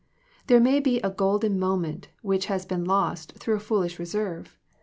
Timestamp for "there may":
0.47-0.79